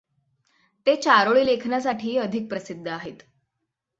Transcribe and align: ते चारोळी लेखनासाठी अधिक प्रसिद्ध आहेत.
ते 0.87 0.95
चारोळी 0.95 1.45
लेखनासाठी 1.45 2.15
अधिक 2.17 2.47
प्रसिद्ध 2.49 2.87
आहेत. 2.87 3.17